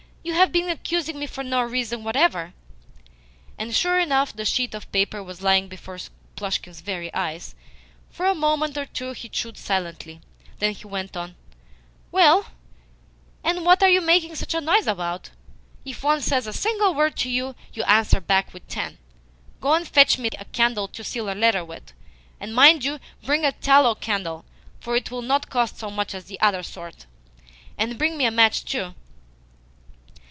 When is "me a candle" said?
20.19-20.87